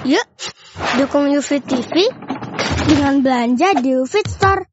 Yuk, 0.00 0.24
dukung 0.96 1.28
UFIT 1.28 1.68
TV 1.68 2.08
dengan 2.88 3.20
belanja 3.20 3.84
di 3.84 4.00
UFIT 4.00 4.32
Store. 4.32 4.64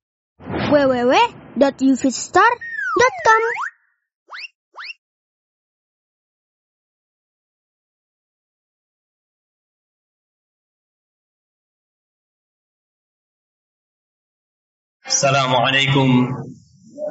www.ufitstore.com 0.71 3.43
Assalamualaikum 15.03 16.31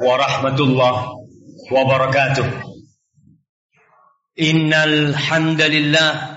warahmatullahi 0.01 1.21
wabarakatuh. 1.69 2.49
Innal 4.41 5.13
hamdalillah 5.13 6.36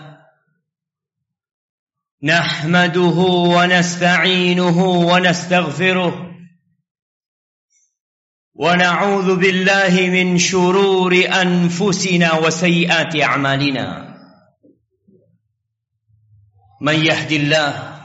نحمده 2.23 3.19
ونستعينه 3.57 4.85
ونستغفره 4.85 6.31
ونعوذ 8.55 9.37
بالله 9.37 10.11
من 10.11 10.39
شرور 10.39 11.15
أنفسنا 11.43 12.35
وسيئات 12.35 13.21
أعمالنا. 13.23 14.17
من 16.81 16.95
يهد 16.95 17.33
الله 17.33 17.99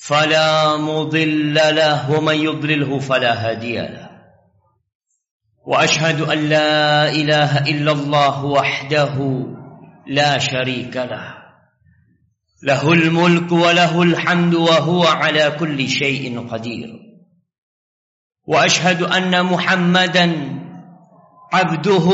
فلا 0.00 0.76
مضل 0.76 1.54
له 1.54 2.10
ومن 2.10 2.34
يضلله 2.34 2.98
فلا 2.98 3.50
هادي 3.50 3.78
له. 3.78 4.10
وأشهد 5.66 6.20
أن 6.20 6.38
لا 6.48 7.10
إله 7.10 7.58
إلا 7.58 7.92
الله 7.92 8.44
وحده 8.44 9.46
لا 10.06 10.38
شريك 10.38 10.96
له. 10.96 11.43
له 12.62 12.92
الملك 12.92 13.52
وله 13.52 14.02
الحمد 14.02 14.54
وهو 14.54 15.04
على 15.06 15.50
كل 15.50 15.88
شيء 15.88 16.48
قدير. 16.48 17.00
وأشهد 18.46 19.02
أن 19.02 19.46
محمدا 19.46 20.26
عبده 21.52 22.08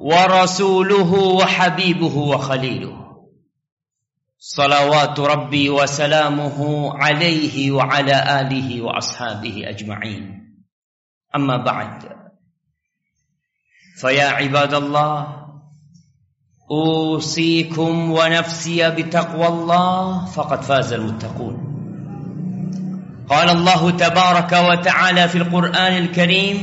ورسوله 0.00 1.12
وحبيبه 1.12 2.16
وخليله. 2.16 3.04
صلوات 4.38 5.20
ربي 5.20 5.70
وسلامه 5.70 6.90
عليه 6.94 7.70
وعلى 7.70 8.40
آله 8.40 8.82
وأصحابه 8.82 9.68
أجمعين. 9.68 10.54
أما 11.36 11.56
بعد 11.56 12.14
فيا 14.00 14.24
عباد 14.24 14.74
الله 14.74 15.43
اوصيكم 16.71 18.11
ونفسي 18.11 18.89
بتقوى 18.89 19.47
الله 19.47 20.25
فقد 20.25 20.63
فاز 20.63 20.93
المتقون 20.93 21.55
قال 23.29 23.49
الله 23.49 23.91
تبارك 23.91 24.53
وتعالى 24.53 25.29
في 25.29 25.37
القران 25.37 25.97
الكريم 25.97 26.57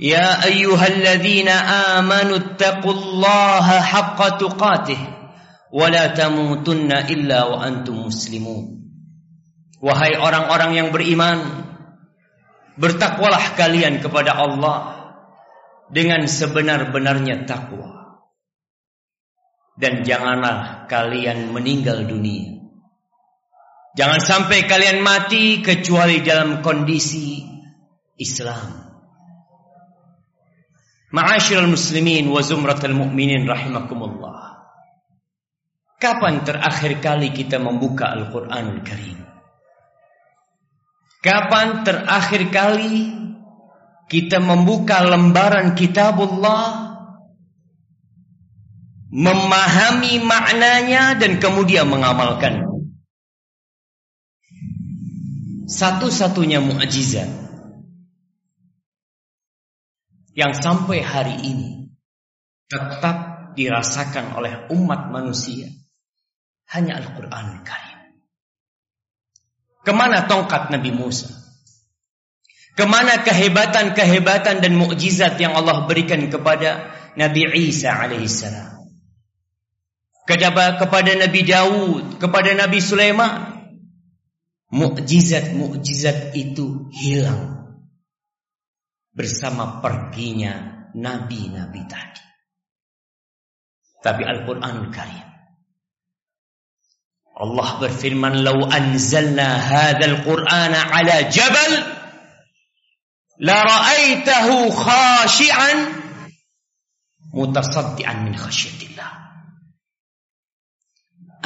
يا 0.00 0.44
ايها 0.44 0.86
الذين 0.88 1.48
امنوا 1.98 2.36
اتقوا 2.36 2.92
الله 2.92 3.80
حق 3.80 4.28
تقاته 4.38 4.98
ولا 5.72 6.06
تموتن 6.06 6.92
الا 6.92 7.44
وانتم 7.44 7.96
مسلمون 8.06 8.80
Wahai 9.80 10.12
orang-orang 10.12 10.76
yang 10.76 10.88
beriman 10.92 11.40
bertakwalah 12.76 13.56
kalian 13.56 14.04
kepada 14.04 14.36
Allah 14.36 14.78
dengan 15.88 16.28
sebenar-benarnya 16.28 17.48
takwa 17.48 18.00
dan 19.75 20.07
janganlah 20.07 20.87
kalian 20.87 21.51
meninggal 21.51 22.07
dunia. 22.07 22.55
Jangan 23.95 24.19
sampai 24.19 24.67
kalian 24.67 24.99
mati 24.99 25.63
kecuali 25.63 26.19
dalam 26.19 26.59
kondisi 26.59 27.47
Islam. 28.19 28.83
Ma'asyiral 31.15 31.71
muslimin 31.71 32.27
wa 32.27 32.43
zumratal 32.43 32.91
mu'minin 32.91 33.47
rahimakumullah. 33.47 34.67
Kapan 35.95 36.43
terakhir 36.43 36.99
kali 36.99 37.31
kita 37.31 37.55
membuka 37.55 38.11
Al-Quranul 38.11 38.83
Karim? 38.83 39.15
Kapan 41.23 41.87
terakhir 41.87 42.51
kali 42.51 43.15
kita 44.11 44.43
membuka 44.43 45.07
lembaran 45.07 45.71
kitabullah 45.73 46.84
memahami 49.15 50.19
maknanya 50.19 51.15
dan 51.15 51.39
kemudian 51.39 51.87
mengamalkan 51.87 52.67
satu-satunya 55.71 56.59
mukjizat 56.59 57.31
yang 60.35 60.51
sampai 60.51 60.99
hari 60.99 61.47
ini 61.47 61.95
tetap 62.67 63.55
dirasakan 63.55 64.35
oleh 64.35 64.67
umat 64.75 65.07
manusia 65.07 65.71
hanya 66.75 66.99
Al-Quran 66.99 67.63
Karim. 67.63 68.19
Ke 69.79 69.95
mana 69.95 70.27
tongkat 70.27 70.75
Nabi 70.75 70.91
Musa? 70.91 71.31
Ke 72.75 72.83
mana 72.83 73.23
kehebatan-kehebatan 73.23 74.59
dan 74.59 74.75
mukjizat 74.75 75.39
yang 75.39 75.55
Allah 75.55 75.87
berikan 75.87 76.27
kepada 76.27 76.91
Nabi 77.15 77.47
Isa 77.71 77.95
alaihissalam? 77.95 78.74
Kepada, 80.25 80.81
kepada 80.81 81.11
Nabi 81.13 81.41
Daud, 81.45 82.17
kepada 82.17 82.51
Nabi 82.57 82.81
Sulaiman. 82.81 83.53
Mukjizat-mukjizat 84.73 86.33
itu 86.33 86.89
hilang 86.89 87.55
bersama 89.15 89.79
perginya 89.79 90.85
nabi-nabi 90.91 91.81
tadi. 91.87 92.23
Tapi 94.03 94.21
Al-Quran 94.21 94.91
Karim. 94.91 95.27
Allah 97.35 97.69
berfirman, 97.83 98.47
"Lau 98.47 98.63
anzalna 98.69 99.59
hadzal 99.59 100.23
Qur'ana 100.23 100.79
ala 100.87 101.27
jabal 101.27 101.73
la 103.43 103.57
ra'aitahu 103.59 104.71
khashi'an 104.71 105.77
mutasaddian 107.35 108.23
min 108.23 108.39
khasyatillah." 108.39 109.24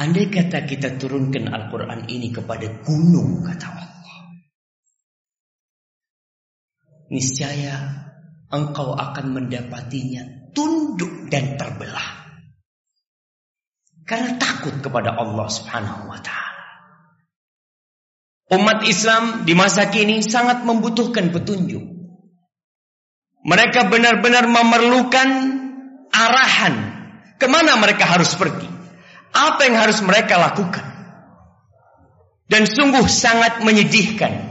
Andai 0.00 0.32
kata 0.32 0.64
kita 0.64 0.96
turunkan 0.96 1.52
Al-Quran 1.52 2.08
ini 2.08 2.32
kepada 2.32 2.64
gunung, 2.80 3.44
kata 3.44 3.68
Allah. 3.68 4.16
Niscaya 7.12 7.76
engkau 8.48 8.96
akan 8.96 9.26
mendapatinya 9.36 10.24
tunduk 10.56 11.28
dan 11.28 11.60
terbelah. 11.60 12.32
Karena 14.08 14.40
takut 14.40 14.72
kepada 14.80 15.20
Allah 15.20 15.46
subhanahu 15.52 16.08
wa 16.08 16.16
ta'ala. 16.16 16.64
Umat 18.56 18.88
Islam 18.88 19.44
di 19.44 19.52
masa 19.52 19.92
kini 19.92 20.24
sangat 20.24 20.64
membutuhkan 20.64 21.28
petunjuk. 21.28 21.84
Mereka 23.44 23.92
benar-benar 23.92 24.48
memerlukan 24.48 25.28
arahan. 26.08 26.74
Ke 27.36 27.52
mana 27.52 27.76
mereka 27.76 28.08
harus 28.08 28.32
pergi? 28.32 28.79
Apa 29.30 29.60
yang 29.66 29.78
harus 29.78 30.02
mereka 30.02 30.38
lakukan? 30.38 30.86
Dan 32.50 32.66
sungguh 32.66 33.06
sangat 33.06 33.62
menyedihkan. 33.62 34.50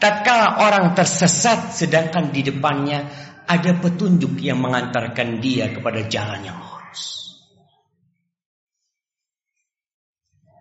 Tatkala 0.00 0.58
orang 0.64 0.96
tersesat 0.96 1.76
sedangkan 1.76 2.32
di 2.32 2.42
depannya 2.42 3.06
ada 3.46 3.76
petunjuk 3.78 4.40
yang 4.40 4.58
mengantarkan 4.58 5.38
dia 5.38 5.70
kepada 5.70 6.02
jalan 6.08 6.40
yang 6.42 6.58
lurus. 6.58 7.36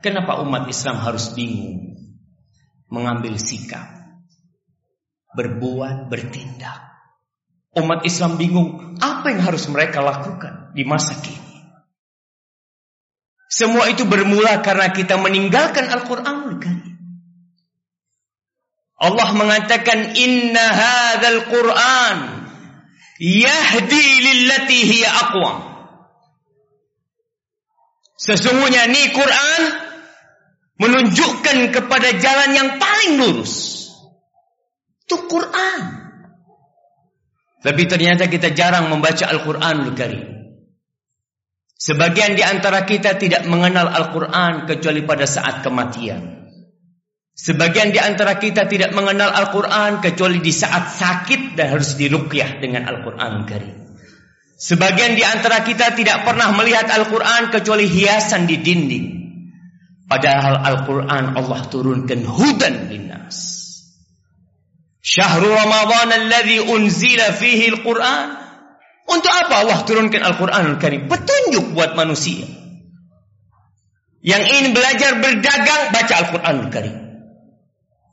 Kenapa 0.04 0.42
umat 0.44 0.69
Islam 0.69 0.98
harus 1.01 1.34
bingung 1.34 1.98
mengambil 2.92 3.39
sikap, 3.39 3.88
berbuat, 5.34 6.12
bertindak? 6.12 6.92
Umat 7.72 8.04
Islam 8.04 8.36
bingung 8.36 9.00
apa 9.00 9.31
yang 9.31 9.42
harus 9.48 9.66
mereka 9.72 10.04
lakukan 10.04 10.75
di 10.75 10.84
masa 10.84 11.16
kini. 11.18 11.41
Semua 13.51 13.92
itu 13.92 14.07
bermula 14.07 14.63
karena 14.63 14.95
kita 14.95 15.19
meninggalkan 15.19 15.92
Al-Quranul 15.92 16.56
Karim. 16.63 16.95
Allah 18.95 19.30
mengatakan 19.36 20.15
inna 20.15 20.62
hadzal 20.71 21.51
Qur'an 21.51 22.48
yahdi 23.19 24.06
lillati 24.24 24.80
hiya 24.88 25.09
aqwam. 25.27 25.57
Sesungguhnya 28.15 28.88
ini 28.88 29.12
Quran 29.12 29.62
menunjukkan 30.80 31.57
kepada 31.75 32.09
jalan 32.24 32.56
yang 32.56 32.69
paling 32.80 33.19
lurus. 33.19 33.83
Itu 35.03 35.27
Quran. 35.27 35.81
Tapi 37.65 37.83
ternyata 37.83 38.31
kita 38.31 38.56
jarang 38.56 38.88
membaca 38.88 39.27
Al-Quranul 39.27 39.92
Karim. 39.92 40.31
Sebagian 41.81 42.38
di 42.38 42.45
antara 42.45 42.86
kita 42.86 43.18
tidak 43.18 43.50
mengenal 43.50 43.89
Al-Quran 43.89 44.69
kecuali 44.69 45.01
pada 45.01 45.25
saat 45.25 45.66
kematian. 45.66 46.45
Sebagian 47.33 47.89
di 47.89 47.98
antara 47.98 48.38
kita 48.38 48.69
tidak 48.69 48.94
mengenal 48.94 49.33
Al-Quran 49.33 49.98
kecuali 49.98 50.38
di 50.45 50.54
saat 50.54 50.94
sakit 50.94 51.57
dan 51.57 51.74
harus 51.74 51.98
diruqyah 51.98 52.62
dengan 52.62 52.86
Al-Quran 52.86 53.33
Karim. 53.50 53.98
Sebagian 54.62 55.18
di 55.18 55.25
antara 55.25 55.66
kita 55.66 55.98
tidak 55.98 56.22
pernah 56.22 56.54
melihat 56.54 56.86
Al-Quran 56.86 57.50
kecuali 57.50 57.89
hiasan 57.89 58.45
di 58.45 58.62
dinding. 58.62 59.06
Padahal 60.06 60.62
Al-Quran 60.62 61.34
Allah 61.34 61.62
turunkan 61.66 62.22
hudan 62.30 62.94
linnas. 62.94 63.38
Syahrul 65.01 65.57
Ramadan 65.57 66.13
alladhi 66.13 66.62
unzila 66.62 67.34
fihi 67.34 67.74
Al-Quran 67.74 68.41
untuk 69.12 69.31
apa 69.31 69.68
Allah 69.68 69.80
turunkan 69.84 70.22
Al-Quranul 70.24 70.80
Karim? 70.80 71.12
Petunjuk 71.12 71.75
buat 71.75 71.94
manusia. 72.00 72.48
Yang 74.22 74.44
ingin 74.54 74.68
belajar 74.78 75.18
berdagang, 75.18 75.92
baca 75.92 76.13
Al-Quranul 76.13 76.69
Karim. 76.69 76.96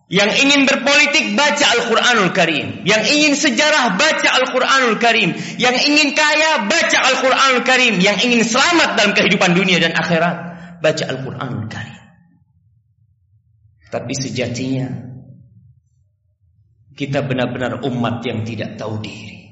Yang 0.08 0.30
ingin 0.40 0.64
berpolitik, 0.64 1.36
baca 1.36 1.64
Al-Quranul 1.76 2.32
Karim. 2.32 2.80
Yang 2.88 3.02
ingin 3.12 3.32
sejarah, 3.36 4.00
baca 4.00 4.28
Al-Quranul 4.40 4.96
Karim. 4.96 5.36
Yang 5.60 5.76
ingin 5.84 6.16
kaya, 6.16 6.64
baca 6.64 6.98
Al-Quranul 7.12 7.60
Karim. 7.60 8.00
Yang 8.00 8.24
ingin 8.24 8.40
selamat 8.40 8.96
dalam 8.96 9.12
kehidupan 9.12 9.52
dunia 9.52 9.76
dan 9.76 9.92
akhirat, 9.92 10.36
baca 10.80 11.04
Al-Quranul 11.12 11.68
Karim. 11.68 12.00
Tapi 13.92 14.12
sejatinya, 14.16 14.88
kita 16.96 17.20
benar-benar 17.24 17.84
umat 17.84 18.24
yang 18.24 18.48
tidak 18.48 18.80
tahu 18.80 19.04
diri. 19.04 19.47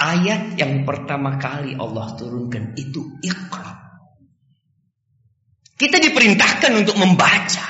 Ayat 0.00 0.56
yang 0.56 0.88
pertama 0.88 1.36
kali 1.36 1.76
Allah 1.76 2.16
turunkan 2.16 2.72
itu 2.80 3.20
ikhra. 3.20 3.76
Kita 5.76 6.00
diperintahkan 6.00 6.72
untuk 6.72 6.96
membaca. 6.96 7.66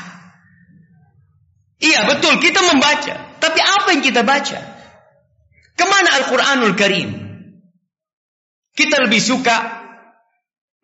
Iya 1.82 2.06
betul 2.06 2.38
kita 2.38 2.62
membaca. 2.70 3.34
Tapi 3.42 3.58
apa 3.58 3.88
yang 3.90 4.02
kita 4.06 4.22
baca? 4.22 4.58
Ke 5.74 5.84
mana 5.90 6.22
Al-Quranul 6.22 6.74
Karim? 6.78 7.10
Kita 8.78 9.02
lebih 9.02 9.18
suka 9.18 9.82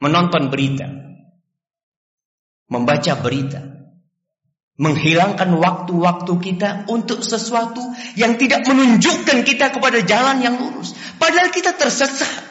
menonton 0.02 0.50
berita. 0.50 0.90
Membaca 2.66 3.12
berita 3.22 3.75
menghilangkan 4.76 5.56
waktu-waktu 5.56 6.32
kita 6.37 6.84
untuk 6.93 7.25
sesuatu 7.25 7.81
yang 8.20 8.37
tidak 8.37 8.69
menunjukkan 8.69 9.40
kita 9.40 9.73
kepada 9.73 10.05
jalan 10.05 10.44
yang 10.44 10.61
lurus. 10.61 10.93
Padahal 11.17 11.49
kita 11.49 11.73
tersesat. 11.73 12.44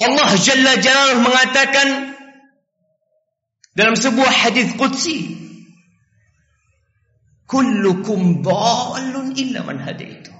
Allah 0.00 0.32
Jalla 0.40 0.80
Jalaluh 0.80 1.20
mengatakan 1.20 2.16
dalam 3.76 3.92
sebuah 4.00 4.32
hadis 4.32 4.72
qudsi, 4.80 5.36
"Kullukum 7.44 8.40
dhalun 8.40 9.36
illa 9.36 9.60
man 9.60 9.76
hadaitu." 9.76 10.32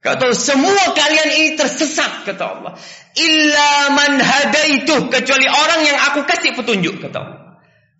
Kata 0.00 0.32
semua 0.32 0.96
kalian 0.96 1.28
ini 1.28 1.48
tersesat 1.60 2.24
kata 2.24 2.44
Allah. 2.56 2.72
Illa 3.20 3.92
man 3.92 4.16
hadaitu 4.16 5.12
kecuali 5.12 5.44
orang 5.44 5.84
yang 5.84 5.98
aku 6.08 6.24
kasih 6.24 6.56
petunjuk 6.56 7.04
kata 7.04 7.18
Allah. 7.20 7.39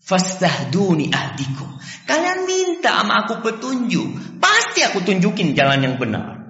Fastahduni 0.01 1.13
ahdikum. 1.13 1.77
Kalian 2.09 2.49
minta 2.49 3.05
sama 3.05 3.23
aku 3.23 3.45
petunjuk. 3.45 4.41
Pasti 4.41 4.81
aku 4.83 5.05
tunjukin 5.05 5.53
jalan 5.53 5.85
yang 5.85 5.97
benar. 6.01 6.41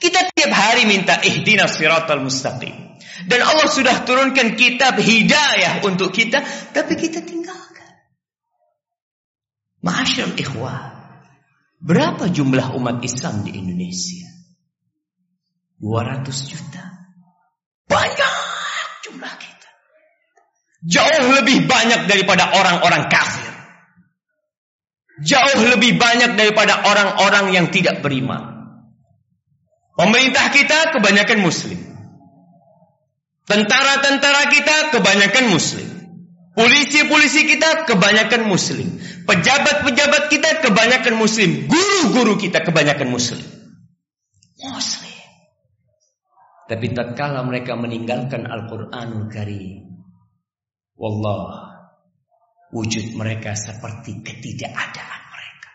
Kita 0.00 0.32
tiap 0.32 0.52
hari 0.54 0.88
minta 0.88 1.20
ihdina 1.20 1.68
siratal 1.68 2.24
mustaqim. 2.24 2.88
Dan 3.28 3.40
Allah 3.42 3.66
sudah 3.66 4.06
turunkan 4.06 4.54
kitab 4.54 4.96
hidayah 4.98 5.82
untuk 5.84 6.14
kita. 6.14 6.42
Tapi 6.70 6.94
kita 6.94 7.22
tinggalkan. 7.22 7.90
Ma'asyar 9.82 10.34
ikhwah. 10.38 10.98
Berapa 11.78 12.26
jumlah 12.26 12.74
umat 12.74 12.98
Islam 13.06 13.46
di 13.46 13.54
Indonesia? 13.54 14.26
200 15.78 16.50
juta. 16.50 16.82
Banyak. 17.86 18.27
Jauh 20.86 21.34
lebih 21.34 21.66
banyak 21.66 22.06
daripada 22.06 22.54
orang-orang 22.54 23.10
kafir. 23.10 23.50
Jauh 25.18 25.66
lebih 25.74 25.98
banyak 25.98 26.38
daripada 26.38 26.86
orang-orang 26.86 27.50
yang 27.50 27.66
tidak 27.74 27.98
beriman. 27.98 28.58
Pemerintah 29.98 30.54
kita 30.54 30.94
kebanyakan 30.94 31.42
muslim. 31.42 31.78
Tentara-tentara 33.50 34.46
kita 34.46 34.94
kebanyakan 34.94 35.50
muslim. 35.50 35.88
Polisi-polisi 36.54 37.50
kita 37.50 37.82
kebanyakan 37.86 38.46
muslim. 38.46 39.02
Pejabat-pejabat 39.26 40.30
kita 40.30 40.62
kebanyakan 40.62 41.18
muslim. 41.18 41.66
Guru-guru 41.66 42.38
kita 42.38 42.62
kebanyakan 42.62 43.10
muslim. 43.10 43.42
Muslim. 44.62 45.18
Tapi 46.68 46.86
tatkala 46.92 47.42
mereka 47.42 47.74
meninggalkan 47.80 48.44
Al-Qur'anul 48.44 49.32
Karim, 49.32 49.97
Wallah, 50.98 51.78
wujud 52.74 53.14
mereka 53.14 53.54
seperti 53.54 54.18
ketidakadaan 54.18 55.22
mereka. 55.30 55.70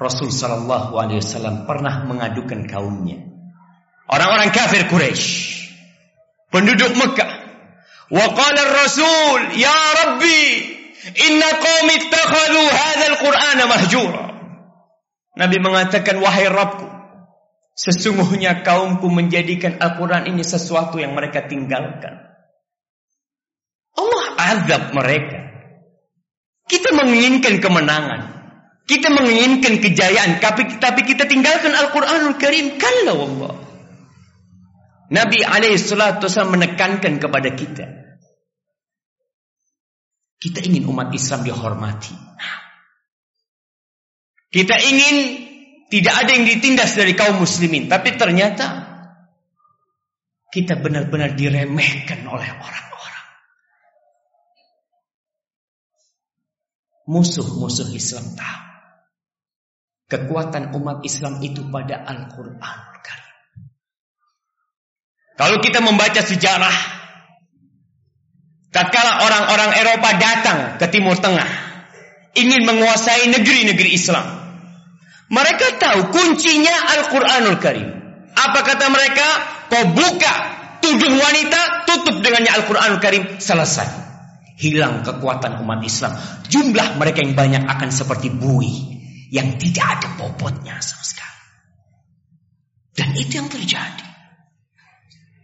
Rasul 0.00 0.32
Shallallahu 0.32 0.96
Alaihi 0.96 1.20
Wasallam 1.20 1.68
pernah 1.68 2.08
mengadukan 2.08 2.64
kaumnya, 2.64 3.20
orang-orang 4.08 4.48
kafir 4.48 4.88
Quraisy, 4.88 5.60
penduduk 6.48 6.96
Mekah. 6.96 7.52
Waqala 8.10 8.62
Rasul, 8.80 9.60
Ya 9.60 9.76
Rabbi, 9.76 10.42
inna 11.20 11.48
qaumi 11.60 11.94
ittakhadhu 12.00 12.62
hadzal 12.64 13.16
Qur'ana 13.22 13.64
mahjura. 13.68 14.24
Nabi 15.36 15.56
mengatakan, 15.62 16.18
wahai 16.18 16.48
Rabbku, 16.48 16.88
sesungguhnya 17.76 18.66
kaumku 18.66 19.06
menjadikan 19.12 19.78
Al-Quran 19.78 20.26
ini 20.32 20.42
sesuatu 20.42 20.98
yang 20.98 21.14
mereka 21.14 21.46
tinggalkan. 21.46 22.29
Azab 24.40 24.96
mereka. 24.96 25.38
Kita 26.70 26.94
menginginkan 26.94 27.58
kemenangan. 27.58 28.20
Kita 28.86 29.10
menginginkan 29.10 29.82
kejayaan. 29.82 30.38
Tapi, 30.38 30.78
tapi 30.78 31.02
kita 31.06 31.26
tinggalkan 31.26 31.74
Al-Quranul 31.74 32.38
Karim. 32.38 32.78
Kalau 32.80 33.16
Allah. 33.26 33.54
Nabi 35.10 35.42
alaihissalatu 35.42 36.30
menekankan 36.30 37.18
kepada 37.18 37.50
kita. 37.54 37.86
Kita 40.40 40.58
ingin 40.64 40.88
umat 40.88 41.12
Islam 41.12 41.44
dihormati. 41.44 42.14
Kita 44.50 44.74
ingin 44.78 45.16
tidak 45.90 46.14
ada 46.26 46.30
yang 46.34 46.46
ditindas 46.46 46.94
dari 46.94 47.14
kaum 47.18 47.42
muslimin. 47.42 47.90
Tapi 47.90 48.14
ternyata 48.14 48.66
kita 50.50 50.78
benar-benar 50.78 51.34
diremehkan 51.38 52.26
oleh 52.26 52.50
orang. 52.50 52.89
Musuh-musuh 57.10 57.90
Islam 57.90 58.38
tahu. 58.38 58.62
Kekuatan 60.10 60.74
umat 60.78 61.02
Islam 61.02 61.42
itu 61.42 61.66
pada 61.70 62.06
Al-Quran. 62.06 62.78
Kalau 65.40 65.56
kita 65.64 65.80
membaca 65.80 66.20
sejarah, 66.20 66.76
tatkala 68.68 69.24
orang-orang 69.24 69.70
Eropa 69.80 70.10
datang 70.20 70.58
ke 70.76 70.84
Timur 70.92 71.16
Tengah, 71.16 71.48
ingin 72.36 72.68
menguasai 72.68 73.32
negeri-negeri 73.32 73.96
Islam, 73.96 74.26
mereka 75.32 75.80
tahu 75.80 76.12
kuncinya 76.12 76.92
Al-Quranul 76.92 77.56
Karim. 77.56 77.88
Apa 78.36 78.60
kata 78.60 78.92
mereka? 78.92 79.28
Kau 79.72 79.96
buka 79.96 80.34
tudung 80.84 81.16
wanita, 81.16 81.88
tutup 81.88 82.20
dengannya 82.20 82.52
Al-Quranul 82.60 83.00
Karim, 83.00 83.40
selesai 83.40 84.09
hilang 84.60 85.00
kekuatan 85.00 85.64
umat 85.64 85.80
Islam. 85.80 86.12
Jumlah 86.52 87.00
mereka 87.00 87.24
yang 87.24 87.32
banyak 87.32 87.64
akan 87.64 87.88
seperti 87.88 88.28
bui 88.28 89.00
yang 89.32 89.56
tidak 89.56 89.86
ada 89.98 90.08
bobotnya 90.20 90.76
sama 90.84 91.04
sekali. 91.06 91.40
Dan 92.92 93.08
itu 93.16 93.32
yang 93.40 93.48
terjadi. 93.48 94.08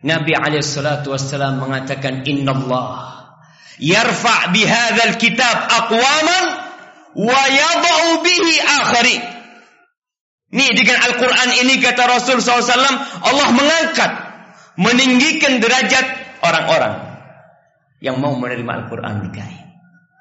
Nabi 0.04 0.36
alaihissalatu 0.36 1.16
wassalam 1.16 1.64
mengatakan 1.64 2.28
Inna 2.28 2.52
Allah 2.52 2.88
yarfa' 3.80 4.52
bihadzal 4.52 5.16
kitab 5.16 5.56
aqwaman 5.72 6.44
wa 7.16 7.42
yada'u 7.48 8.20
bihi 8.20 8.52
akhari. 8.60 9.18
Nih 10.52 10.70
dengan 10.76 11.00
Al-Quran 11.10 11.48
ini 11.64 11.80
kata 11.82 12.06
Rasul 12.06 12.38
SAW 12.38 12.70
Allah 13.24 13.48
mengangkat 13.50 14.12
meninggikan 14.78 15.58
derajat 15.58 16.06
orang-orang 16.44 17.05
yang 18.06 18.22
mau 18.22 18.38
menerima 18.38 18.70
Al-Quran 18.86 19.34
Karim. 19.34 19.66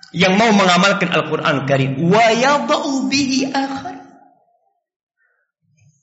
Yang 0.10 0.34
mau 0.42 0.50
mengamalkan 0.58 1.10
Al-Quran 1.14 1.58
Karim. 1.70 1.92
Bihi 3.06 3.54
akhar. 3.54 4.02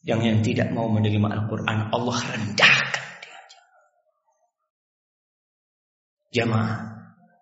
Yang 0.06 0.20
yang 0.22 0.38
tidak 0.46 0.68
mau 0.70 0.86
menerima 0.86 1.26
Al-Quran 1.26 1.90
Allah 1.90 2.18
rendahkan 2.22 3.06
dia. 3.18 3.40
Jamaah, 6.30 6.78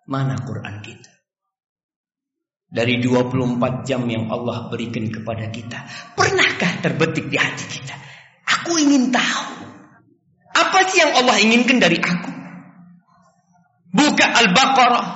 mana 0.09 0.41
Quran 0.41 0.81
kita? 0.81 1.11
Dari 2.71 3.03
24 3.03 3.83
jam 3.83 4.07
yang 4.07 4.31
Allah 4.31 4.71
berikan 4.71 5.05
kepada 5.11 5.51
kita. 5.53 5.85
Pernahkah 6.17 6.81
terbetik 6.81 7.27
di 7.29 7.37
hati 7.37 7.65
kita? 7.67 7.95
Aku 8.47 8.79
ingin 8.79 9.11
tahu. 9.11 9.69
Apa 10.55 10.87
sih 10.87 11.03
yang 11.03 11.19
Allah 11.19 11.35
inginkan 11.43 11.83
dari 11.83 11.99
aku? 11.99 12.40
Buka 13.91 14.25
Al-Baqarah. 14.25 15.07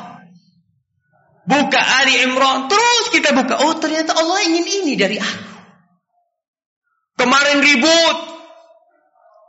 Buka 1.46 1.80
Ali 1.80 2.26
Imran. 2.28 2.68
Terus 2.68 3.06
kita 3.16 3.32
buka. 3.32 3.64
Oh 3.64 3.78
ternyata 3.80 4.18
Allah 4.18 4.44
ingin 4.44 4.66
ini 4.66 4.94
dari 5.00 5.18
aku. 5.22 5.54
Kemarin 7.16 7.64
ribut. 7.64 8.18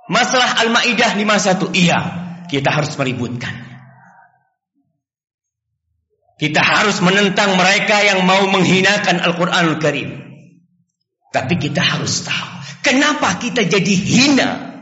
Masalah 0.07 0.63
Al-Ma'idah 0.63 1.19
51. 1.19 1.75
Iya. 1.75 1.99
Kita 2.47 2.71
harus 2.71 2.95
meributkan. 2.95 3.67
Kita 6.37 6.61
harus 6.61 7.01
menentang 7.01 7.57
mereka 7.57 8.05
yang 8.05 8.23
mau 8.29 8.45
menghinakan 8.47 9.25
Al-Quranul 9.25 9.81
Karim. 9.81 10.11
Tapi 11.33 11.55
kita 11.59 11.81
harus 11.81 12.23
tahu. 12.23 12.49
Kenapa 12.85 13.41
kita 13.41 13.67
jadi 13.67 13.95
hina? 13.97 14.76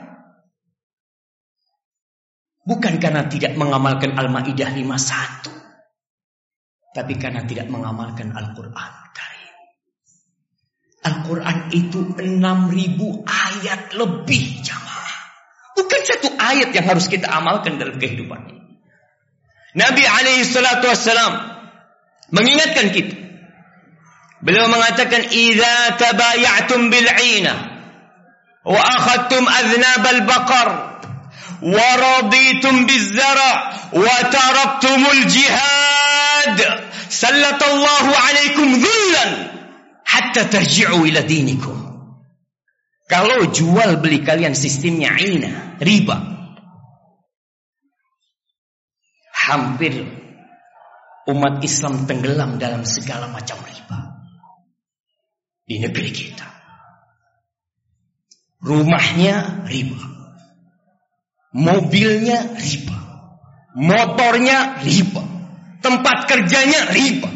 Bukan 2.64 2.96
karena 2.96 3.28
tidak 3.28 3.60
mengamalkan 3.60 4.16
Al-Ma'idah 4.16 4.72
51. 4.72 6.96
Tapi 6.96 7.12
karena 7.20 7.44
tidak 7.44 7.68
mengamalkan 7.68 8.32
Al-Quran. 8.32 9.04
Al-Quran 11.04 11.68
itu 11.76 12.16
6000 12.16 12.24
ayat 13.28 13.92
lebih 13.92 14.44
jamaah. 14.64 15.16
Bukan 15.76 16.00
satu 16.00 16.32
ayat 16.32 16.72
yang 16.72 16.88
harus 16.88 17.12
kita 17.12 17.28
amalkan 17.28 17.76
dalam 17.76 18.00
kehidupan 18.00 18.40
ini. 18.48 18.80
Nabi 19.76 20.04
alaihi 20.08 20.48
salatu 20.48 20.88
wassalam 20.88 21.60
mengingatkan 22.32 22.88
kita. 22.88 23.20
Beliau 24.40 24.64
mengatakan, 24.72 25.28
"Idza 25.28 26.00
tabayatum 26.00 26.88
bil 26.88 27.08
'ina 27.08 27.54
wa 28.64 28.80
akhadtum 28.80 29.44
adnab 29.44 30.04
al 30.08 30.20
biz 32.84 33.04
zara' 33.16 33.56
wa 33.96 34.16
taraktumul 34.28 35.22
jihad, 35.32 36.58
sallallahu 37.08 38.10
alaikum 38.12 38.68
dhullan 38.84 39.30
hatta 40.04 40.44
tarji'u 40.52 41.08
ila 41.08 41.24
dinikum." 41.24 41.76
Kalau 43.04 43.48
jual 43.52 44.00
beli 44.00 44.24
kalian 44.24 44.56
sistemnya 44.56 45.12
ina, 45.20 45.76
riba, 45.76 46.16
hampir 49.44 50.08
umat 51.28 51.60
Islam 51.64 52.08
tenggelam 52.08 52.56
dalam 52.56 52.84
segala 52.88 53.28
macam 53.28 53.60
riba 53.64 53.98
di 55.68 55.80
negeri 55.80 56.10
kita. 56.12 56.48
Rumahnya 58.64 59.68
riba. 59.68 60.13
Mobilnya 61.54 62.58
riba. 62.58 62.98
Motornya 63.78 64.82
riba. 64.82 65.22
Tempat 65.78 66.26
kerjanya 66.26 66.90
riba. 66.90 67.30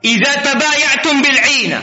Idza 0.00 0.32
tabayatum 0.40 1.20
bil 1.20 1.40
ina. 1.64 1.80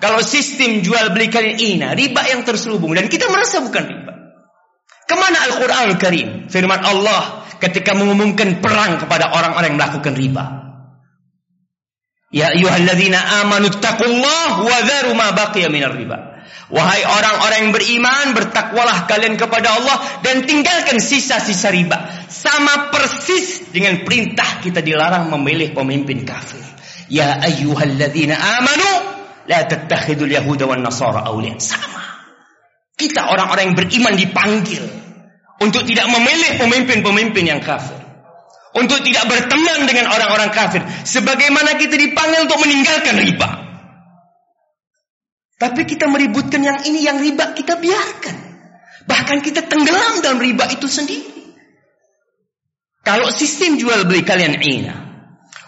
Kalau 0.00 0.20
sistem 0.24 0.80
jual 0.80 1.12
beli 1.12 1.28
kalian 1.28 1.56
ina, 1.60 1.88
riba 1.92 2.24
yang 2.28 2.44
terselubung 2.44 2.96
dan 2.96 3.08
kita 3.08 3.28
merasa 3.28 3.60
bukan 3.60 3.84
riba. 3.84 4.12
Ke 5.04 5.14
mana 5.16 5.44
Al-Quran 5.48 5.80
Al-Karim? 5.92 6.28
Firman 6.48 6.80
Allah 6.80 7.44
ketika 7.60 7.92
mengumumkan 7.92 8.64
perang 8.64 8.96
kepada 8.96 9.32
orang-orang 9.32 9.76
yang 9.76 9.78
melakukan 9.80 10.14
riba. 10.16 10.44
Ya 12.30 12.54
ayyuhalladzina 12.54 13.42
amanu 13.42 13.74
taqullaha 13.74 14.62
wa 14.62 14.78
dharu 14.86 15.12
ma 15.18 15.34
baqiya 15.34 15.66
minar 15.66 15.98
riba. 15.98 16.29
Wahai 16.70 17.02
orang-orang 17.02 17.58
yang 17.66 17.72
beriman, 17.74 18.26
bertakwalah 18.30 19.10
kalian 19.10 19.34
kepada 19.34 19.74
Allah 19.74 20.22
dan 20.22 20.46
tinggalkan 20.46 21.02
sisa-sisa 21.02 21.66
riba. 21.74 21.98
Sama 22.30 22.94
persis 22.94 23.74
dengan 23.74 24.06
perintah 24.06 24.62
kita 24.62 24.78
dilarang 24.78 25.34
memilih 25.34 25.74
pemimpin 25.74 26.22
kafir. 26.22 26.62
Ya 27.10 27.42
ayyuhalladzina 27.42 28.38
amanu 28.38 28.90
la 29.50 29.66
tattakhidul 29.66 30.30
yahuda 30.30 30.70
wan 30.70 30.86
nasara 30.86 31.26
awliya. 31.26 31.58
Sama. 31.58 32.06
Kita 32.94 33.34
orang-orang 33.34 33.74
yang 33.74 33.76
beriman 33.76 34.14
dipanggil 34.14 34.84
untuk 35.58 35.82
tidak 35.82 36.06
memilih 36.06 36.54
pemimpin-pemimpin 36.54 37.44
yang 37.50 37.58
kafir. 37.58 37.98
Untuk 38.78 39.02
tidak 39.02 39.26
berteman 39.26 39.90
dengan 39.90 40.06
orang-orang 40.06 40.54
kafir. 40.54 40.86
Sebagaimana 41.02 41.74
kita 41.74 41.98
dipanggil 41.98 42.46
untuk 42.46 42.62
meninggalkan 42.62 43.18
riba. 43.18 43.69
Tapi 45.60 45.84
kita 45.84 46.08
meributkan 46.08 46.64
yang 46.64 46.80
ini, 46.88 47.04
yang 47.04 47.20
riba 47.20 47.52
kita 47.52 47.76
biarkan. 47.76 48.36
Bahkan 49.04 49.44
kita 49.44 49.68
tenggelam 49.68 50.24
dalam 50.24 50.40
riba 50.40 50.64
itu 50.72 50.88
sendiri. 50.88 51.52
Kalau 53.04 53.28
sistem 53.28 53.76
jual 53.76 54.08
beli 54.08 54.24
kalian 54.24 54.56
ina. 54.56 54.96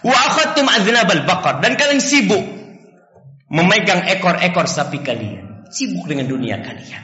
Wa 0.01 0.17
akhadtum 0.17 0.65
aznabal 0.65 1.29
baqar. 1.29 1.61
Dan 1.61 1.77
kalian 1.77 2.01
sibuk. 2.01 2.41
Memegang 3.53 4.09
ekor-ekor 4.09 4.65
sapi 4.65 5.05
kalian. 5.05 5.69
Sibuk 5.69 6.09
dengan 6.09 6.25
dunia 6.25 6.57
kalian. 6.65 7.03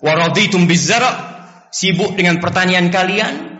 Waraditum 0.00 0.64
bizzara 0.64 1.32
sibuk 1.68 2.16
dengan 2.16 2.40
pertanian 2.40 2.88
kalian, 2.88 3.52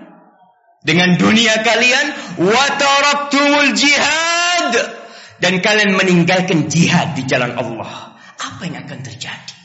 dengan 0.85 1.21
dunia 1.21 1.61
kalian, 1.61 2.06
wa 2.49 2.66
taraktumul 2.80 3.76
jihad 3.76 5.01
dan 5.42 5.58
kalian 5.58 5.99
meninggalkan 5.99 6.70
jihad 6.70 7.18
di 7.18 7.26
jalan 7.26 7.58
Allah. 7.58 8.14
Apa 8.38 8.62
yang 8.62 8.78
akan 8.87 9.02
terjadi? 9.02 9.58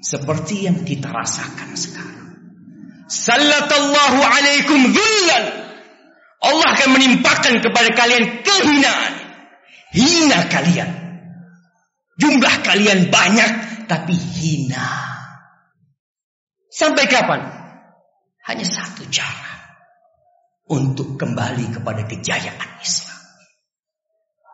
Seperti 0.00 0.64
yang 0.64 0.88
kita 0.88 1.12
rasakan 1.12 1.76
sekarang. 1.76 2.32
Sallatallahu 3.12 4.20
alaikum 4.24 4.88
dhullan. 4.88 5.44
Allah 6.38 6.66
akan 6.72 6.88
menimpakan 6.96 7.60
kepada 7.60 7.92
kalian 7.92 8.40
kehinaan. 8.40 9.14
Hina 9.92 10.48
kalian. 10.48 10.90
Jumlah 12.16 12.54
kalian 12.64 13.12
banyak 13.12 13.50
tapi 13.84 14.16
hina. 14.16 14.88
Sampai 16.72 17.04
kapan? 17.04 17.42
Hanya 18.48 18.64
satu 18.64 19.04
cara 19.12 19.76
untuk 20.68 21.20
kembali 21.20 21.72
kepada 21.72 22.04
kejayaan 22.08 22.70
Islam. 22.80 23.07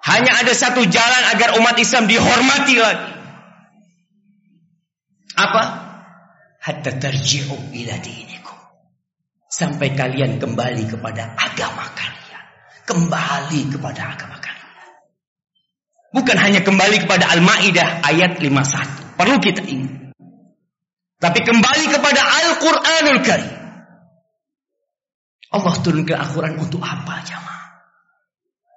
Hanya 0.04 0.44
ada 0.44 0.52
satu 0.52 0.84
jalan 0.84 1.22
agar 1.32 1.56
umat 1.56 1.80
Islam 1.80 2.04
dihormati 2.04 2.76
lagi. 2.76 3.12
Apa? 5.40 5.62
Hatta 6.60 6.92
tarji'u 7.00 7.72
ila 7.72 7.94
dinikum. 8.04 8.58
Sampai 9.48 9.96
kalian 9.96 10.36
kembali 10.36 10.84
kepada 10.92 11.32
agama 11.40 11.88
kalian. 11.96 12.44
Kembali 12.84 13.60
kepada 13.72 14.12
agama 14.12 14.36
kalian. 14.44 14.88
Bukan 16.12 16.36
hanya 16.36 16.60
kembali 16.60 17.08
kepada 17.08 17.32
Al-Maidah 17.32 18.04
ayat 18.04 18.44
51. 18.44 19.16
Perlu 19.16 19.36
kita 19.40 19.64
ingat. 19.64 20.12
Tapi 21.16 21.40
kembali 21.40 21.84
kepada 21.88 22.20
Al-Quranul 22.20 23.20
Karim. 23.24 23.56
Allah 25.48 25.74
turunkan 25.80 26.18
Al-Quran 26.20 26.60
untuk 26.60 26.84
apa 26.84 27.24
jamaah? 27.24 27.53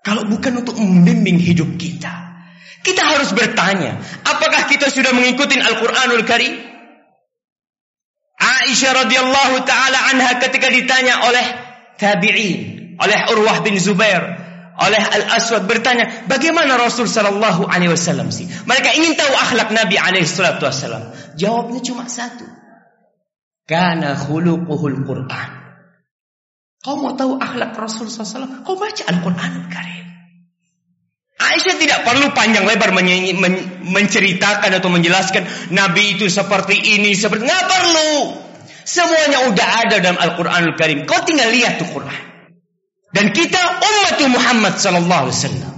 Kalau 0.07 0.23
bukan 0.23 0.63
untuk 0.63 0.79
membimbing 0.79 1.35
hidup 1.35 1.75
kita. 1.75 2.31
Kita 2.79 3.03
harus 3.03 3.35
bertanya, 3.35 3.99
apakah 4.23 4.63
kita 4.71 4.87
sudah 4.87 5.11
mengikuti 5.11 5.59
Al-Quranul 5.59 6.23
Karim? 6.23 6.55
Aisyah 8.39 9.03
radhiyallahu 9.03 9.67
taala 9.67 9.99
anha 10.15 10.39
ketika 10.39 10.71
ditanya 10.71 11.27
oleh 11.27 11.43
tabi'in, 11.99 12.95
oleh 12.95 13.19
Urwah 13.35 13.59
bin 13.67 13.75
Zubair, 13.75 14.23
oleh 14.79 15.01
Al-Aswad 15.03 15.67
bertanya, 15.67 16.23
bagaimana 16.31 16.79
Rasul 16.79 17.11
sallallahu 17.11 17.67
alaihi 17.67 17.91
wasallam 17.91 18.31
sih? 18.31 18.47
Mereka 18.63 18.95
ingin 18.95 19.19
tahu 19.19 19.35
akhlak 19.35 19.75
Nabi 19.75 19.99
alaihi 19.99 20.23
wasallam. 20.23 21.11
Jawabnya 21.35 21.83
cuma 21.83 22.07
satu. 22.07 22.47
Kana 23.67 24.15
khuluquhul 24.15 25.03
Quran. 25.03 25.56
Kau 26.81 26.95
mau 26.97 27.13
tahu 27.17 27.41
akhlak 27.41 27.73
Rasul 27.73 28.07
SAW? 28.07 28.63
Kau 28.63 28.77
baca 28.77 29.03
Al-Quran 29.09 29.53
Karim. 29.67 30.05
Aisyah 31.37 31.75
tidak 31.77 31.99
perlu 32.01 32.33
panjang 32.33 32.65
lebar 32.65 32.89
men 32.97 33.05
men 33.37 33.53
menceritakan 33.85 34.73
atau 34.73 34.89
menjelaskan 34.89 35.45
Nabi 35.69 36.17
itu 36.17 36.25
seperti 36.33 36.97
ini, 36.97 37.13
seperti 37.13 37.45
nggak 37.45 37.65
perlu. 37.69 38.13
Semuanya 38.87 39.45
udah 39.51 39.69
ada 39.85 39.95
dalam 39.99 40.17
Al-Quranul 40.17 40.73
Karim. 40.79 41.05
Kau 41.05 41.21
tinggal 41.27 41.53
lihat 41.53 41.77
tuh 41.77 41.89
Quran. 41.91 42.23
Dan 43.13 43.35
kita 43.35 43.59
umat 43.83 44.17
Muhammad 44.29 44.73
sallallahu 44.79 45.21
alaihi 45.27 45.37
wasallam. 45.37 45.75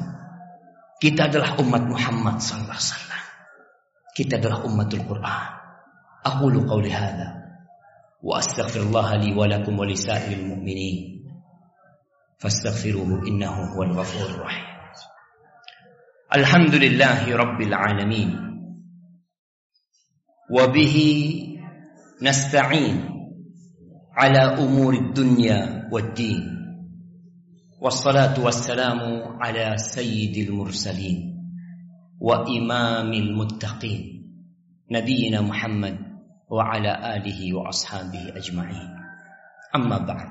Kita 1.00 1.32
adalah 1.32 1.56
umat 1.64 1.84
Muhammad 1.88 2.44
sallallahu 2.44 2.76
alaihi 2.76 2.92
wasallam. 2.92 3.24
Kita 4.20 4.34
adalah 4.36 4.60
umatul 4.68 5.04
Quran. 5.08 5.48
Aqulu 6.28 6.68
qawli 6.68 6.92
hadha 6.92 7.39
wa 7.39 7.39
واستغفر 8.24 8.82
الله 8.82 9.16
لي 9.16 9.36
ولكم 9.36 9.80
ولسائر 9.80 10.40
المؤمنين. 10.40 11.26
فاستغفروه 12.38 13.28
إنه 13.28 13.52
هو 13.52 13.84
الغفور 13.84 14.30
الرحيم. 14.30 14.70
الحمد 16.36 16.76
لله 16.76 17.36
رب 17.36 17.62
العالمين. 17.62 18.30
وبه 20.52 20.96
نستعين 22.22 23.10
على 24.14 24.40
أمور 24.40 24.94
الدنيا 24.94 25.90
والدين. 25.92 26.56
والصلاة 27.82 28.44
والسلام 28.46 29.00
على 29.42 29.78
سيد 29.78 30.50
المرسلين 30.50 31.40
وإمام 32.20 33.14
المتقين. 33.14 34.20
نبينا 34.92 35.42
محمد 35.42 36.09
wa 36.50 36.74
ala 36.74 36.98
alihi 37.16 37.54
wa 37.54 37.70
ashabihi 37.70 38.34
ajma'in. 38.34 38.90
Amma 39.70 40.02
ba'd. 40.02 40.30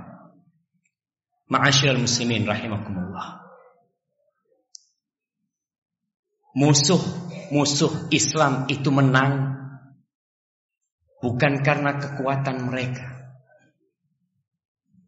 Ma'asyiral 1.49 2.03
muslimin 2.03 2.45
rahimakumullah. 2.45 3.41
Musuh-musuh 6.59 8.11
Islam 8.11 8.67
itu 8.67 8.91
menang 8.91 9.57
bukan 11.23 11.63
karena 11.63 11.97
kekuatan 12.03 12.67
mereka. 12.67 13.07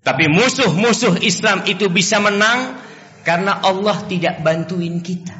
Tapi 0.00 0.32
musuh-musuh 0.32 1.20
Islam 1.20 1.66
itu 1.68 1.90
bisa 1.92 2.22
menang 2.22 2.80
karena 3.26 3.60
Allah 3.60 4.00
tidak 4.08 4.40
bantuin 4.40 5.04
kita. 5.04 5.39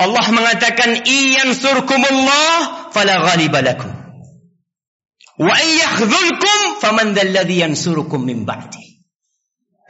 Allah 0.00 0.26
mengatakan 0.32 1.04
iyan 1.04 1.52
surkumullah 1.52 2.88
fala 2.88 3.20
ghaliba 3.20 3.60
lakum. 3.60 3.92
Wa 5.36 5.56
yakhzulkum 5.60 6.80
faman 6.80 7.12
dzalladzi 7.12 7.56
yansurukum 7.60 8.24
min 8.24 8.48
ba'di. 8.48 8.80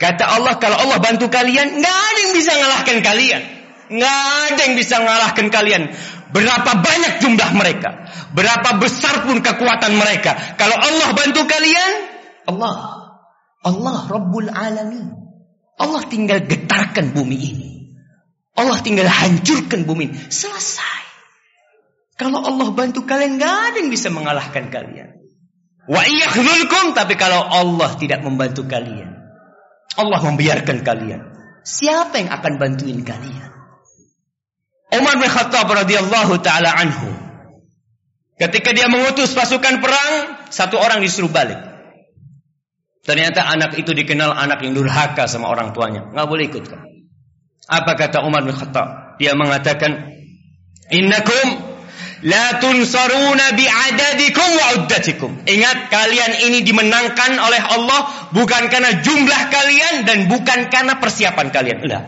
Kata 0.02 0.34
Allah 0.34 0.58
kalau 0.58 0.82
Allah 0.82 0.98
bantu 0.98 1.30
kalian 1.30 1.78
nggak 1.78 1.96
ada 2.10 2.20
yang 2.26 2.34
bisa 2.34 2.52
ngalahkan 2.58 2.98
kalian. 3.06 3.42
Nggak 3.90 4.18
ada 4.50 4.60
yang 4.66 4.74
bisa 4.74 4.96
ngalahkan 4.98 5.46
kalian. 5.50 5.82
Berapa 6.30 6.70
banyak 6.78 7.18
jumlah 7.18 7.50
mereka, 7.58 8.06
berapa 8.30 8.78
besar 8.78 9.26
pun 9.26 9.42
kekuatan 9.42 9.98
mereka. 9.98 10.38
Kalau 10.54 10.78
Allah 10.78 11.10
bantu 11.10 11.42
kalian, 11.42 11.92
Allah, 12.46 12.74
Allah 13.66 13.98
Rabbul 14.06 14.46
Alamin. 14.46 15.10
Allah 15.74 16.02
tinggal 16.06 16.46
getarkan 16.46 17.10
bumi 17.10 17.38
ini. 17.38 17.69
Allah 18.60 18.78
tinggal 18.84 19.08
hancurkan 19.08 19.88
bumi. 19.88 20.12
Selesai. 20.28 21.00
Kalau 22.20 22.44
Allah 22.44 22.68
bantu 22.76 23.08
kalian, 23.08 23.40
gak 23.40 23.72
ada 23.72 23.76
yang 23.80 23.88
bisa 23.88 24.12
mengalahkan 24.12 24.68
kalian. 24.68 25.16
Wa 25.88 26.04
iyakhzulkum, 26.04 26.92
tapi 26.92 27.16
kalau 27.16 27.40
Allah 27.40 27.96
tidak 27.96 28.20
membantu 28.20 28.68
kalian. 28.68 29.16
Allah 29.96 30.20
membiarkan 30.20 30.84
kalian. 30.84 31.20
Siapa 31.64 32.20
yang 32.20 32.28
akan 32.28 32.52
bantuin 32.60 33.00
kalian? 33.00 33.48
Umar 34.92 35.16
bin 35.16 35.30
Khattab 35.32 35.70
radhiyallahu 35.70 36.44
taala 36.44 36.76
anhu. 36.76 37.08
Ketika 38.36 38.76
dia 38.76 38.88
mengutus 38.92 39.32
pasukan 39.32 39.80
perang, 39.80 40.12
satu 40.52 40.76
orang 40.76 41.00
disuruh 41.00 41.32
balik. 41.32 41.60
Ternyata 43.00 43.48
anak 43.48 43.80
itu 43.80 43.96
dikenal 43.96 44.36
anak 44.36 44.60
yang 44.60 44.76
durhaka 44.76 45.24
sama 45.24 45.48
orang 45.48 45.72
tuanya. 45.72 46.04
Nggak 46.12 46.28
boleh 46.28 46.44
ikut 46.52 46.64
kan? 46.68 46.89
Apa 47.70 47.94
kata 47.94 48.26
Umar 48.26 48.42
bin 48.42 48.50
Khattab? 48.50 49.14
Dia 49.22 49.38
mengatakan, 49.38 50.10
"Innakum 50.90 51.70
la 52.26 52.58
tunsaruna 52.58 53.54
bi'adadikum 53.54 54.48
wa 54.58 54.66
uddatikum." 54.82 55.30
Ingat 55.46 55.86
kalian 55.86 56.50
ini 56.50 56.66
dimenangkan 56.66 57.38
oleh 57.38 57.62
Allah 57.62 58.30
bukan 58.34 58.66
karena 58.66 58.98
jumlah 58.98 59.42
kalian 59.54 60.02
dan 60.02 60.26
bukan 60.26 60.66
karena 60.66 60.98
persiapan 60.98 61.46
kalian. 61.54 61.78
Enggak. 61.86 62.04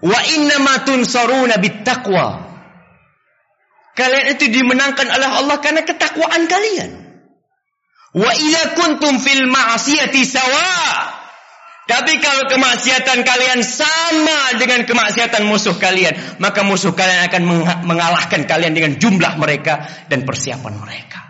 Wa 0.00 0.20
innama 0.24 0.88
tunsaruna 0.88 1.60
bittaqwa. 1.60 2.48
Kalian 3.92 4.40
itu 4.40 4.48
dimenangkan 4.48 5.08
oleh 5.08 5.30
Allah 5.36 5.56
karena 5.60 5.84
ketakwaan 5.84 6.48
kalian. 6.48 6.90
Wa 8.16 8.32
idza 8.32 8.72
kuntum 8.72 9.20
fil 9.20 9.44
ma'siyati 9.44 10.24
sawa' 10.24 11.05
Tapi 11.86 12.18
kalau 12.18 12.50
kemaksiatan 12.50 13.22
kalian 13.22 13.62
sama 13.62 14.58
dengan 14.58 14.82
kemaksiatan 14.82 15.46
musuh 15.46 15.78
kalian, 15.78 16.18
maka 16.42 16.66
musuh 16.66 16.90
kalian 16.90 17.30
akan 17.30 17.42
mengalahkan 17.86 18.42
kalian 18.42 18.74
dengan 18.74 18.98
jumlah 18.98 19.38
mereka 19.38 19.86
dan 20.10 20.26
persiapan 20.26 20.82
mereka. 20.82 21.22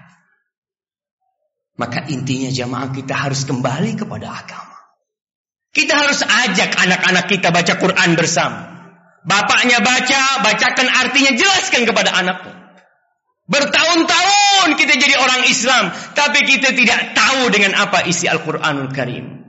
Maka 1.77 2.09
intinya 2.09 2.49
jamaah 2.49 2.88
kita 2.88 3.12
harus 3.12 3.45
kembali 3.45 4.01
kepada 4.01 4.33
agama. 4.33 4.81
Kita 5.77 5.92
harus 5.92 6.25
ajak 6.25 6.73
anak-anak 6.73 7.25
kita 7.29 7.53
baca 7.53 7.77
Quran 7.77 8.16
bersama. 8.16 8.61
Bapaknya 9.29 9.85
baca, 9.85 10.40
bacakan 10.40 10.88
artinya, 10.88 11.37
jelaskan 11.37 11.85
kepada 11.85 12.16
anaknya. 12.16 12.57
Bertahun-tahun 13.45 14.73
kita 14.81 14.95
jadi 14.97 15.21
orang 15.21 15.45
Islam, 15.53 15.92
tapi 16.16 16.49
kita 16.49 16.73
tidak 16.73 17.12
tahu 17.12 17.53
dengan 17.53 17.77
apa 17.77 18.09
isi 18.09 18.25
Al-Quranul 18.25 18.88
Karim. 18.88 19.46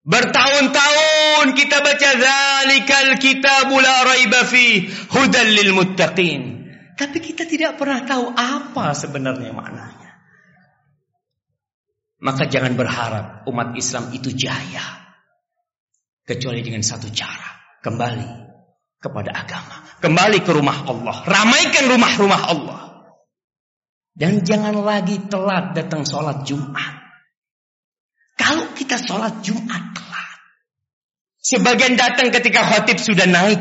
Bertahun-tahun 0.00 1.52
kita 1.52 1.76
baca 1.84 2.10
zalikal 2.16 3.20
kitabul 3.20 3.84
la 3.84 4.08
raiba 4.08 4.48
fi 4.48 4.88
hudal 4.88 5.50
lil 5.52 5.76
muttaqin. 5.76 6.42
Tapi 6.96 7.18
kita 7.20 7.44
tidak 7.44 7.76
pernah 7.76 8.04
tahu 8.04 8.32
apa 8.32 8.96
sebenarnya 8.96 9.52
maknanya. 9.52 10.10
Maka 12.20 12.44
jangan 12.48 12.76
berharap 12.76 13.48
umat 13.48 13.72
Islam 13.76 14.12
itu 14.12 14.32
jaya. 14.36 15.00
Kecuali 16.24 16.60
dengan 16.60 16.84
satu 16.84 17.08
cara. 17.08 17.80
Kembali 17.80 18.28
kepada 19.00 19.32
agama. 19.32 19.76
Kembali 20.04 20.38
ke 20.44 20.52
rumah 20.52 20.84
Allah. 20.84 21.16
Ramaikan 21.24 21.88
rumah-rumah 21.88 22.42
Allah. 22.52 22.80
Dan 24.12 24.44
jangan 24.44 24.76
lagi 24.84 25.16
telat 25.32 25.72
datang 25.72 26.04
sholat 26.04 26.44
Jumat. 26.44 27.00
Kalau 28.36 28.76
kita 28.76 29.00
sholat 29.00 29.40
Jumat. 29.40 29.89
Sebagian 31.40 31.96
datang 31.96 32.28
ketika 32.28 32.60
khotib 32.68 33.00
sudah 33.00 33.24
naik. 33.24 33.60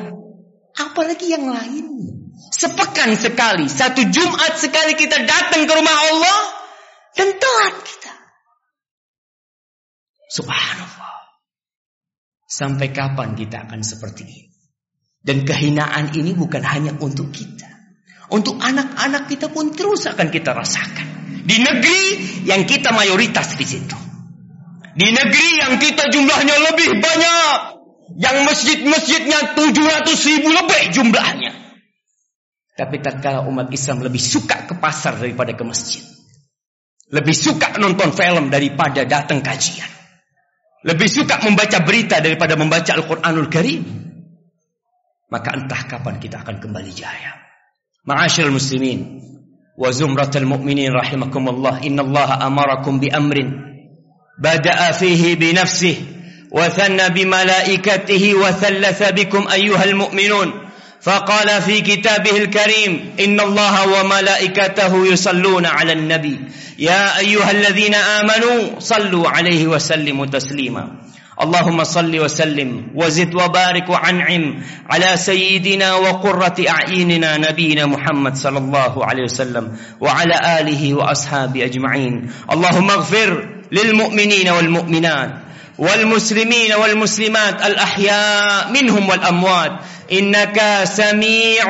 Apalagi 0.76 1.32
yang 1.32 1.48
lain. 1.48 1.86
Sepekan 2.52 3.16
sekali, 3.16 3.72
satu 3.72 4.04
Jumat 4.12 4.60
sekali 4.60 5.00
kita 5.00 5.24
datang 5.24 5.64
ke 5.64 5.74
rumah 5.74 5.98
Allah. 6.12 6.40
Dan 7.16 7.36
telat 7.40 7.76
kita. 7.84 8.14
Subhanallah. 10.30 11.16
Sampai 12.50 12.92
kapan 12.92 13.40
kita 13.40 13.64
akan 13.64 13.80
seperti 13.80 14.28
ini? 14.28 14.40
Dan 15.20 15.48
kehinaan 15.48 16.16
ini 16.16 16.36
bukan 16.36 16.64
hanya 16.64 16.96
untuk 17.00 17.32
kita. 17.32 17.68
Untuk 18.30 18.62
anak-anak 18.62 19.26
kita 19.32 19.50
pun 19.50 19.74
terus 19.74 20.06
akan 20.06 20.28
kita 20.30 20.54
rasakan. 20.54 21.08
Di 21.48 21.58
negeri 21.64 22.04
yang 22.46 22.68
kita 22.68 22.94
mayoritas 22.94 23.58
di 23.58 23.66
situ. 23.66 24.09
Di 25.00 25.08
negeri 25.16 25.50
yang 25.64 25.80
kita 25.80 26.12
jumlahnya 26.12 26.56
lebih 26.60 27.00
banyak. 27.00 27.58
Yang 28.20 28.38
masjid-masjidnya 28.52 29.56
700 29.56 30.28
ribu 30.28 30.52
lebih 30.52 30.82
jumlahnya. 30.92 31.56
Tapi 32.76 33.00
tatkala 33.00 33.48
umat 33.48 33.72
Islam 33.72 34.04
lebih 34.04 34.20
suka 34.20 34.68
ke 34.68 34.76
pasar 34.76 35.16
daripada 35.16 35.56
ke 35.56 35.64
masjid. 35.64 36.04
Lebih 37.16 37.32
suka 37.32 37.80
nonton 37.80 38.12
film 38.12 38.52
daripada 38.52 39.08
datang 39.08 39.40
kajian. 39.40 39.88
Lebih 40.84 41.08
suka 41.08 41.48
membaca 41.48 41.80
berita 41.80 42.20
daripada 42.20 42.60
membaca 42.60 42.92
Al-Quranul 42.92 43.48
Karim. 43.48 43.84
Maka 45.32 45.50
entah 45.56 45.86
kapan 45.88 46.20
kita 46.20 46.44
akan 46.44 46.60
kembali 46.60 46.92
jaya. 46.92 47.40
Ma'asyil 48.04 48.52
muslimin. 48.52 49.24
Wa 49.80 49.96
zumratul 49.96 50.44
mu'minin 50.44 50.92
rahimakumullah. 50.92 51.88
Inna 51.88 52.04
amarakum 52.04 53.00
bi 53.00 53.08
amrin. 53.08 53.69
بدأ 54.40 54.92
فيه 54.92 55.36
بنفسه 55.36 55.96
وثنى 56.52 57.10
بملائكته 57.10 58.34
وثلث 58.36 59.04
بكم 59.12 59.48
أيها 59.48 59.84
المؤمنون. 59.84 60.54
فقال 61.02 61.62
في 61.62 61.82
كتابه 61.82 62.38
الكريم 62.38 63.16
إن 63.20 63.40
الله 63.40 63.76
وملائكته 63.88 65.08
يصلون 65.08 65.66
على 65.66 65.94
النبي. 65.94 66.40
يا 66.80 67.20
أيها 67.20 67.52
الذين 67.52 67.96
آمنوا 67.96 68.80
صلوا 68.80 69.30
عليه 69.30 69.68
وسلموا 69.68 70.26
تسليما. 70.26 70.88
اللهم 71.40 71.84
صل 71.84 72.20
وسلم 72.20 72.92
وزد 72.96 73.36
وبارك 73.36 73.90
وعنعم 73.90 74.64
على 74.90 75.18
سيدنا 75.18 75.94
وقرة 75.94 76.56
أعيننا 76.70 77.38
نبينا 77.38 77.86
محمد 77.86 78.36
صلى 78.36 78.58
الله 78.58 79.06
عليه 79.06 79.24
وسلم 79.24 79.78
وعلى 80.02 80.60
آله 80.60 80.94
وأصحابه 80.94 81.66
أجمعين. 81.66 82.32
اللهم 82.52 82.90
اغفر 82.92 83.59
للمؤمنين 83.72 84.50
والمؤمنات 84.50 85.32
والمسلمين 85.78 86.74
والمسلمات 86.74 87.66
الأحياء 87.66 88.72
منهم 88.72 89.10
والأموات. 89.10 89.72
إنك 90.12 90.82
سميع 90.84 91.66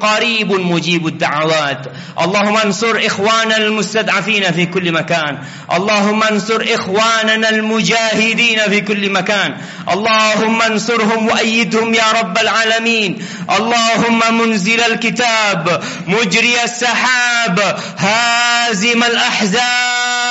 قريب 0.00 0.52
مجيب 0.52 1.06
الدعوات. 1.06 1.86
اللهم 2.20 2.56
انصر 2.56 3.00
إخواننا 3.06 3.56
المستضعفين 3.56 4.52
في 4.52 4.66
كل 4.66 4.92
مكان. 4.92 5.38
اللهم 5.72 6.22
انصر 6.22 6.64
إخواننا 6.74 7.48
المجاهدين 7.48 8.58
في 8.58 8.80
كل 8.80 9.10
مكان. 9.10 9.56
اللهم 9.92 10.62
انصرهم 10.62 11.28
وأيدهم 11.28 11.94
يا 11.94 12.12
رب 12.20 12.38
العالمين. 12.38 13.26
اللهم 13.56 14.38
منزل 14.38 14.80
الكتاب 14.80 15.82
مجري 16.06 16.64
السحاب 16.64 17.78
هازم 17.98 19.04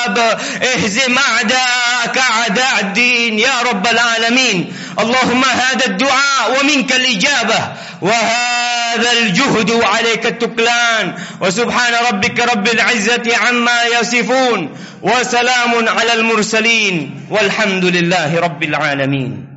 الأحزاب 0.07 0.39
اهزم 0.63 1.17
أعداءك 1.17 2.17
أعداء 2.17 2.79
الدين 2.79 3.39
يا 3.39 3.61
رب 3.61 3.87
العالمين. 3.87 4.73
اللهم 4.99 5.43
هذا 5.45 5.85
الدعاء 5.85 6.59
ومنك 6.59 6.91
الإجابة. 6.91 7.59
وهذا 8.01 9.11
الجهد 9.11 9.71
عليك 9.83 10.25
التكلان 10.25 11.15
وسبحان 11.41 11.93
ربك 12.09 12.39
رب 12.39 12.67
العزة 12.67 13.37
عما 13.37 13.83
يصفون. 14.01 14.77
وسلام 15.01 15.89
على 15.89 16.13
المرسلين. 16.13 17.27
والحمد 17.29 17.85
لله 17.85 18.39
رب 18.39 18.63
العالمين. 18.63 19.50